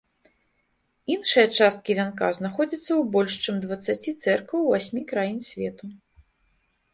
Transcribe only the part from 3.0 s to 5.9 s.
больш чым дваццаці цэркваў у васьмі краін сусвету.